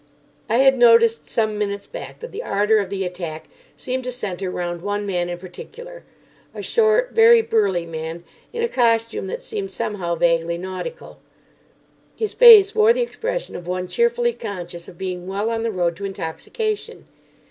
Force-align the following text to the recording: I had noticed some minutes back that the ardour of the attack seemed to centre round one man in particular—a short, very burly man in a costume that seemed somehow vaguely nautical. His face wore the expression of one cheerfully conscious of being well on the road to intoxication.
I 0.49 0.57
had 0.57 0.79
noticed 0.79 1.27
some 1.27 1.59
minutes 1.59 1.85
back 1.85 2.21
that 2.21 2.31
the 2.31 2.41
ardour 2.41 2.79
of 2.79 2.89
the 2.89 3.05
attack 3.05 3.47
seemed 3.77 4.03
to 4.05 4.11
centre 4.11 4.49
round 4.49 4.81
one 4.81 5.05
man 5.05 5.29
in 5.29 5.37
particular—a 5.37 6.63
short, 6.63 7.11
very 7.13 7.43
burly 7.43 7.85
man 7.85 8.23
in 8.51 8.63
a 8.63 8.67
costume 8.67 9.27
that 9.27 9.43
seemed 9.43 9.71
somehow 9.71 10.15
vaguely 10.15 10.57
nautical. 10.57 11.19
His 12.15 12.33
face 12.33 12.73
wore 12.73 12.93
the 12.93 13.03
expression 13.03 13.55
of 13.55 13.67
one 13.67 13.87
cheerfully 13.87 14.33
conscious 14.33 14.87
of 14.87 14.97
being 14.97 15.27
well 15.27 15.51
on 15.51 15.61
the 15.61 15.69
road 15.69 15.95
to 15.97 16.05
intoxication. 16.05 17.05